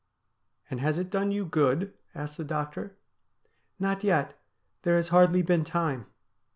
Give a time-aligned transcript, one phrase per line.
[0.71, 2.95] 'And has it done you good?' asked the doctor.'
[3.79, 4.33] Not yet.
[4.81, 6.07] There has hardly been time.'